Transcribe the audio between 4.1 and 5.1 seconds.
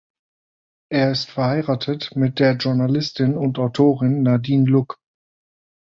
Nadine Luck.